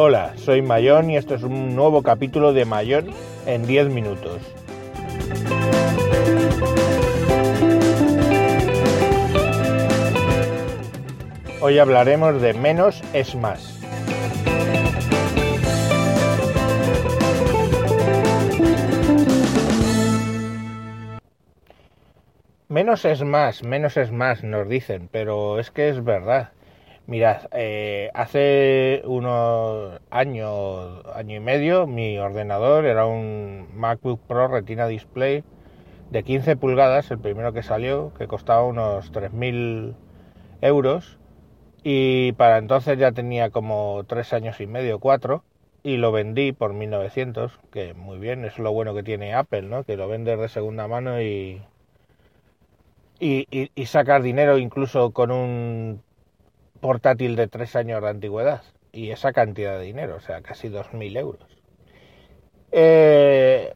[0.00, 3.10] Hola, soy Mayón y esto es un nuevo capítulo de Mayón
[3.46, 4.40] en 10 minutos.
[11.60, 13.80] Hoy hablaremos de menos es más.
[22.68, 26.52] Menos es más, menos es más, nos dicen, pero es que es verdad.
[27.08, 34.86] Mirad, eh, hace unos años, año y medio, mi ordenador era un MacBook Pro Retina
[34.86, 35.42] Display
[36.10, 39.94] de 15 pulgadas, el primero que salió, que costaba unos 3.000
[40.60, 41.18] euros.
[41.82, 45.42] Y para entonces ya tenía como 3 años y medio, 4,
[45.82, 49.84] y lo vendí por 1.900, que muy bien, es lo bueno que tiene Apple, ¿no?
[49.84, 51.62] Que lo vende de segunda mano y,
[53.18, 56.02] y, sacar dinero incluso con un
[56.80, 58.62] portátil de tres años de antigüedad
[58.92, 61.48] y esa cantidad de dinero, o sea, casi 2.000 euros.
[62.72, 63.72] Eh,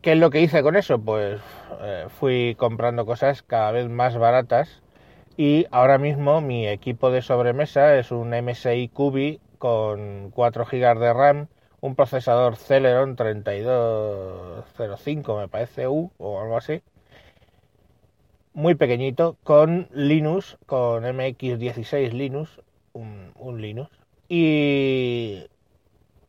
[0.00, 0.98] ¿Qué es lo que hice con eso?
[1.00, 1.40] Pues
[1.80, 4.82] eh, fui comprando cosas cada vez más baratas
[5.36, 11.12] y ahora mismo mi equipo de sobremesa es un MSI Cubi con 4 GB de
[11.12, 11.46] RAM,
[11.80, 16.82] un procesador Celeron 3205 me parece U o algo así
[18.54, 22.60] muy pequeñito con Linux, con MX16 Linux,
[22.92, 23.90] un, Linux.
[24.28, 25.46] Y,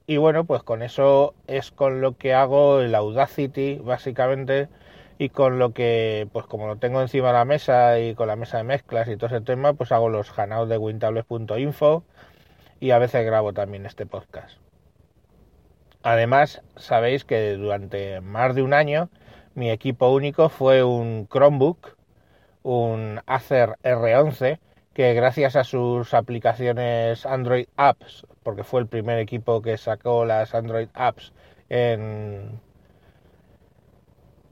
[0.07, 4.69] y bueno, pues con eso es con lo que hago el Audacity, básicamente,
[5.17, 8.35] y con lo que, pues como lo tengo encima de la mesa y con la
[8.35, 12.03] mesa de mezclas y todo ese tema, pues hago los hangouts de wintables.info
[12.79, 14.57] y a veces grabo también este podcast.
[16.01, 19.09] Además, sabéis que durante más de un año
[19.55, 21.95] mi equipo único fue un Chromebook
[22.63, 24.59] un Acer R11
[24.93, 30.53] que gracias a sus aplicaciones Android Apps, porque fue el primer equipo que sacó las
[30.53, 31.33] Android Apps
[31.69, 32.59] en,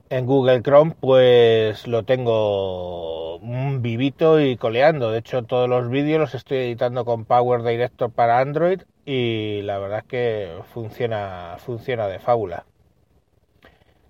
[0.10, 3.40] en Google Chrome, pues lo tengo
[3.82, 5.12] vivito y coleando.
[5.12, 9.80] De hecho, todos los vídeos los estoy editando con Power Director para Android y la
[9.80, 12.66] verdad es que funciona, funciona de fábula.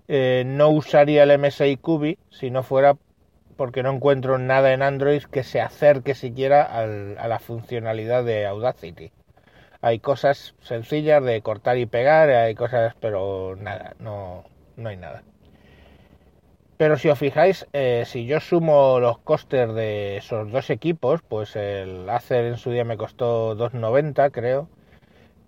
[0.08, 2.96] Eh, no usaría el MSI Cubi si no fuera
[3.56, 9.12] porque no encuentro nada en Android que se acerque siquiera a la funcionalidad de Audacity.
[9.80, 14.44] Hay cosas sencillas de cortar y pegar, hay cosas, pero nada, no,
[14.76, 15.22] no hay nada.
[16.76, 21.54] Pero si os fijáis, eh, si yo sumo los costes de esos dos equipos, pues
[21.56, 24.68] el Acer en su día me costó 2,90 creo,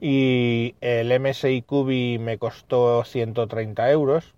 [0.00, 4.34] y el MSI Cubi me costó 130 euros.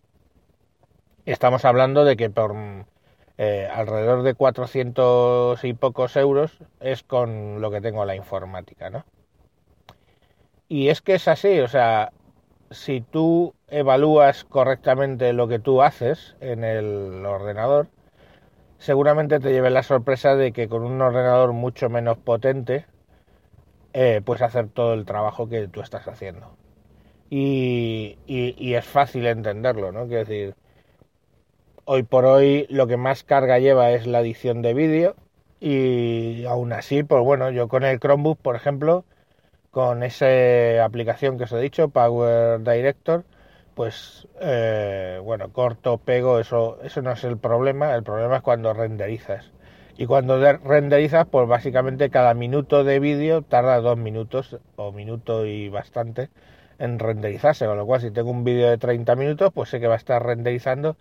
[1.26, 2.54] Estamos hablando de que por
[3.38, 9.04] eh, alrededor de 400 y pocos euros es con lo que tengo la informática, ¿no?
[10.68, 12.12] Y es que es así, o sea,
[12.70, 17.88] si tú evalúas correctamente lo que tú haces en el ordenador,
[18.78, 22.86] seguramente te lleves la sorpresa de que con un ordenador mucho menos potente
[23.92, 26.56] eh, puedes hacer todo el trabajo que tú estás haciendo.
[27.30, 30.06] Y, y es fácil entenderlo, ¿no?
[30.06, 30.54] Quiero decir,
[31.88, 35.14] Hoy por hoy lo que más carga lleva es la edición de vídeo
[35.60, 39.04] y aún así, pues bueno, yo con el Chromebook, por ejemplo,
[39.70, 43.24] con esa aplicación que os he dicho, Power Director,
[43.76, 48.74] pues eh, bueno, corto, pego, eso, eso no es el problema, el problema es cuando
[48.74, 49.52] renderizas.
[49.96, 55.68] Y cuando renderizas, pues básicamente cada minuto de vídeo tarda dos minutos o minuto y
[55.68, 56.30] bastante
[56.80, 59.86] en renderizarse, con lo cual si tengo un vídeo de 30 minutos, pues sé que
[59.86, 60.96] va a estar renderizando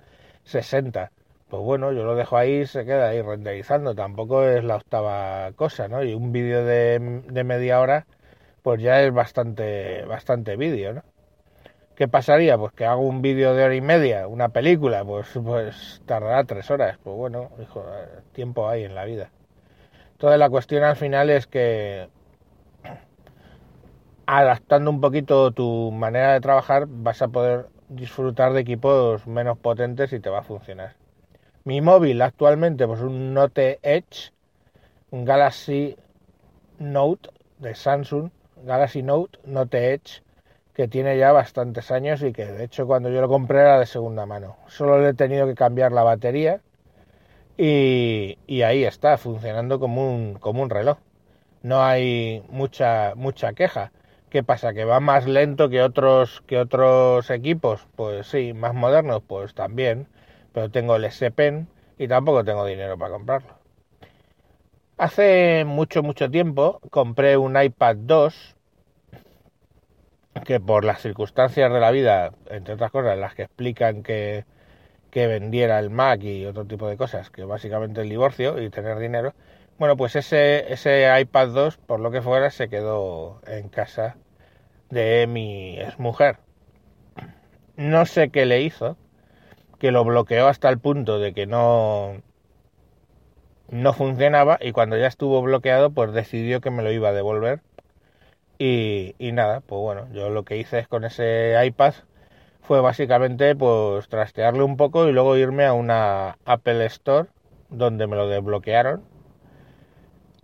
[0.46, 1.12] 60.
[1.50, 5.88] Pues bueno, yo lo dejo ahí, se queda ahí renderizando, tampoco es la octava cosa,
[5.88, 6.04] ¿no?
[6.04, 7.00] Y un vídeo de,
[7.44, 8.08] media hora,
[8.64, 11.04] pues ya es bastante, bastante vídeo, ¿no?
[11.96, 12.58] ¿Qué pasaría?
[12.58, 16.70] Pues que hago un vídeo de hora y media, una película, pues, pues tardará tres
[16.72, 16.98] horas.
[17.04, 17.86] Pues bueno, hijo,
[18.34, 19.30] tiempo hay en la vida.
[20.18, 22.10] Toda la cuestión al final es que
[24.26, 30.14] adaptando un poquito tu manera de trabajar vas a poder disfrutar de equipos menos potentes
[30.14, 30.96] y te va a funcionar.
[31.64, 34.32] Mi móvil actualmente, pues un Note Edge,
[35.12, 35.96] un Galaxy
[36.80, 37.30] Note
[37.60, 38.30] de Samsung,
[38.64, 40.22] Galaxy Note, Note Edge,
[40.74, 43.86] que tiene ya bastantes años y que de hecho cuando yo lo compré era de
[43.86, 44.58] segunda mano.
[44.68, 46.62] Solo le he tenido que cambiar la batería
[47.58, 50.98] y, y ahí está, funcionando como un, como un reloj.
[51.64, 53.92] No hay mucha, mucha queja.
[54.36, 54.74] ¿Qué pasa?
[54.74, 57.88] ¿Que va más lento que otros, que otros equipos?
[57.96, 60.08] Pues sí, más modernos, pues también.
[60.52, 63.54] Pero tengo el S Pen y tampoco tengo dinero para comprarlo.
[64.98, 68.58] Hace mucho, mucho tiempo compré un iPad 2
[70.44, 74.44] que por las circunstancias de la vida, entre otras cosas, las que explican que,
[75.12, 79.00] que vendiera el Mac y otro tipo de cosas, que básicamente el divorcio y tener
[79.00, 79.34] dinero,
[79.78, 84.18] bueno, pues ese, ese iPad 2, por lo que fuera, se quedó en casa
[84.90, 86.38] de mi mujer.
[87.78, 88.98] No sé qué le hizo,
[89.80, 92.22] que lo bloqueó hasta el punto de que no,
[93.70, 97.62] no funcionaba y cuando ya estuvo bloqueado, pues decidió que me lo iba a devolver.
[98.58, 101.94] Y, y nada, pues bueno, yo lo que hice es con ese iPad
[102.62, 107.30] fue básicamente pues trastearle un poco y luego irme a una Apple Store
[107.70, 109.15] donde me lo desbloquearon.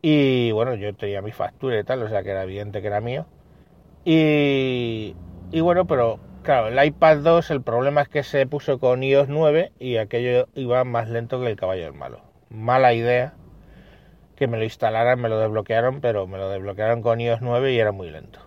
[0.02, 3.02] Y bueno, yo tenía mi factura y tal, o sea que era evidente que era
[3.02, 3.26] mío.
[4.04, 5.16] Y,
[5.52, 9.30] y bueno, pero claro, el iPad 2 el problema es que se puso con iOS
[9.30, 12.22] 9 y aquello iba más lento que el caballo del malo.
[12.50, 13.34] Mala idea
[14.36, 17.80] que me lo instalaran, me lo desbloquearon, pero me lo desbloquearon con iOS 9 y
[17.80, 18.40] era muy lento.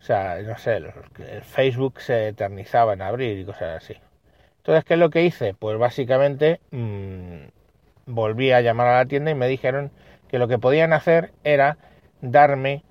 [0.00, 3.96] O sea, no sé, el Facebook se eternizaba en abrir y cosas así.
[4.58, 5.54] Entonces, ¿qué es lo que hice?
[5.54, 7.46] Pues básicamente mmm,
[8.06, 9.92] volví a llamar a la tienda y me dijeron
[10.34, 11.78] que lo que podían hacer era
[12.20, 12.82] darme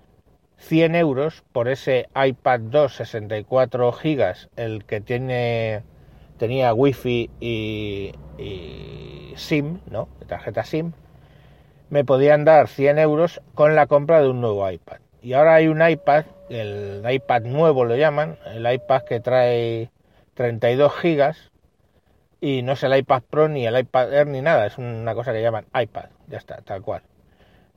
[0.59, 5.83] 100 euros por ese iPad 2 64 gigas, el que tiene
[6.37, 10.07] tenía wifi y, y SIM, ¿no?
[10.25, 10.93] tarjeta SIM,
[11.89, 14.99] me podían dar 100 euros con la compra de un nuevo iPad.
[15.21, 19.91] Y ahora hay un iPad, el iPad nuevo lo llaman, el iPad que trae
[20.35, 21.51] 32 gigas
[22.39, 25.33] y no es el iPad Pro ni el iPad Air ni nada, es una cosa
[25.33, 27.03] que llaman iPad, ya está, tal cual.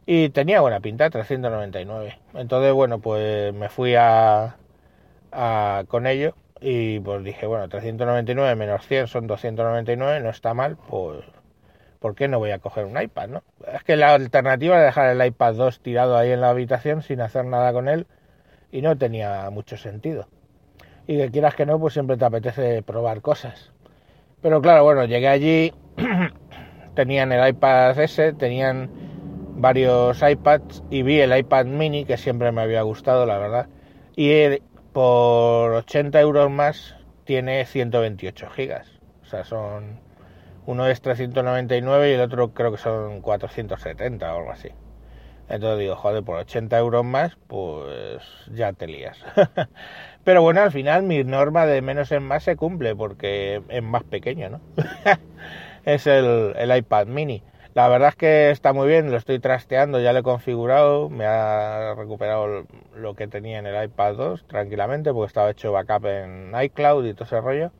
[0.06, 2.18] Y tenía buena pinta, 399.
[2.34, 4.56] Entonces, bueno, pues me fui a,
[5.88, 11.24] con ello y pues dije, bueno, 399 menos 100 son 299, no está mal, pues
[11.98, 13.42] ¿por qué no voy a coger un iPad, no?
[13.74, 17.20] Es que la alternativa era dejar el iPad 2 tirado ahí en la habitación sin
[17.20, 18.06] hacer nada con él
[18.70, 20.28] y no tenía mucho sentido.
[21.08, 23.72] Y que quieras que no, pues siempre te apetece probar cosas.
[24.40, 25.74] Pero claro, bueno, llegué allí,
[26.94, 29.05] tenían el iPad S, tenían
[29.56, 33.68] varios iPads y vi el iPad mini que siempre me había gustado, la verdad.
[34.14, 34.58] Y
[34.92, 38.88] por 80 euros más tiene 128 gigas.
[39.22, 40.00] O sea, son...
[40.66, 44.68] Uno es 399 y el otro creo que son 470 o algo así.
[45.48, 48.22] Entonces digo, joder, por 80 euros más, pues
[48.52, 49.16] ya te lías.
[50.24, 54.02] Pero bueno, al final mi norma de menos en más se cumple porque es más
[54.02, 54.60] pequeño, ¿no?
[55.84, 57.42] es el, el iPad mini.
[57.76, 61.26] La verdad es que está muy bien, lo estoy trasteando, ya lo he configurado, me
[61.26, 62.64] ha recuperado
[62.94, 67.12] lo que tenía en el iPad 2 tranquilamente, porque estaba hecho backup en iCloud y
[67.12, 67.72] todo ese rollo.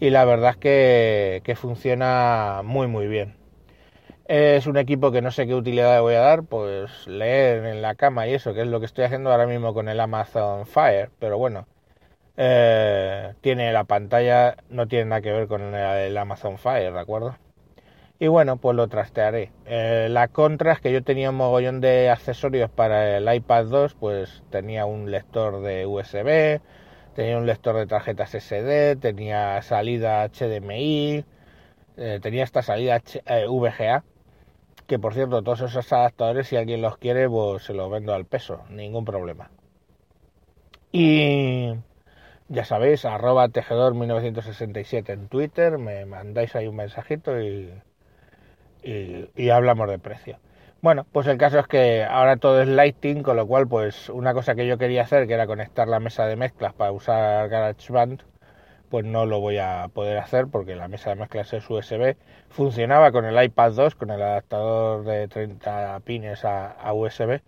[0.00, 3.36] Y la verdad es que, que funciona muy muy bien.
[4.26, 7.82] Es un equipo que no sé qué utilidad le voy a dar, pues leer en
[7.82, 10.66] la cama y eso, que es lo que estoy haciendo ahora mismo con el Amazon
[10.66, 11.66] Fire, pero bueno,
[12.36, 17.36] eh, tiene la pantalla, no tiene nada que ver con el Amazon Fire, ¿de acuerdo?
[18.22, 19.50] Y bueno, pues lo trastearé.
[19.66, 23.96] Eh, la contra es que yo tenía un mogollón de accesorios para el iPad 2,
[23.98, 26.60] pues tenía un lector de USB,
[27.16, 31.24] tenía un lector de tarjetas SD, tenía salida HDMI,
[31.96, 34.04] eh, tenía esta salida eh, VGA,
[34.86, 38.24] que por cierto, todos esos adaptadores, si alguien los quiere, pues se los vendo al
[38.24, 39.50] peso, ningún problema.
[40.92, 41.72] Y
[42.48, 47.72] ya sabéis, arroba tejedor 1967 en Twitter, me mandáis ahí un mensajito y
[48.82, 50.38] y, hablamos de precio.
[50.80, 54.34] Bueno, pues el caso es que ahora todo es Lighting, con lo cual pues una
[54.34, 58.22] cosa que yo quería hacer, que era conectar la mesa de mezclas para usar GarageBand,
[58.90, 62.16] pues no lo voy a poder hacer porque la mesa de mezclas es USB.
[62.50, 67.40] Funcionaba con el iPad 2, con el adaptador de 30 pines a, USB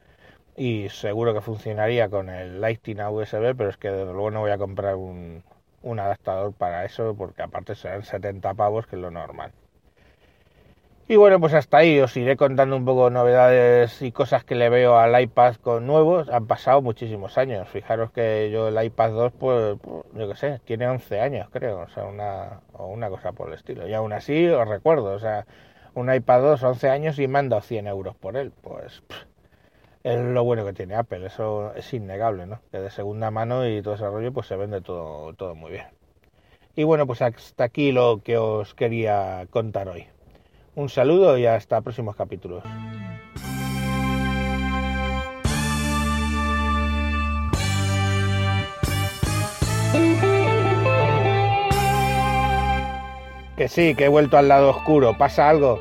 [0.56, 4.40] y seguro que funcionaría con el Lighting a USB, pero es que desde luego no
[4.40, 5.42] voy a comprar un,
[5.82, 9.52] un adaptador para eso porque aparte serán 70 pavos, que es lo normal.
[11.06, 14.70] Y bueno, pues hasta ahí os iré contando un poco novedades y cosas que le
[14.70, 16.30] veo al iPad con nuevos.
[16.30, 17.68] Han pasado muchísimos años.
[17.68, 19.76] Fijaros que yo el iPad 2, pues,
[20.14, 21.80] yo qué sé, tiene 11 años, creo.
[21.80, 23.86] O sea, una, o una cosa por el estilo.
[23.86, 25.46] Y aún así os recuerdo, o sea,
[25.94, 28.50] un iPad 2, 11 años y me han dado 100 euros por él.
[28.62, 29.02] Pues
[30.04, 32.60] es lo bueno que tiene Apple, eso es innegable, ¿no?
[32.72, 35.86] Que de segunda mano y todo ese rollo, pues se vende todo, todo muy bien.
[36.76, 40.06] Y bueno, pues hasta aquí lo que os quería contar hoy.
[40.76, 42.64] Un saludo y hasta próximos capítulos.
[53.56, 55.16] Que sí, que he vuelto al lado oscuro.
[55.16, 55.80] ¿Pasa algo?